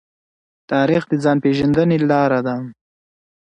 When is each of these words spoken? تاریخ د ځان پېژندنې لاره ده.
تاریخ 0.71 1.03
د 1.09 1.13
ځان 1.23 1.37
پېژندنې 1.43 1.97
لاره 2.09 2.39
ده. 2.47 2.55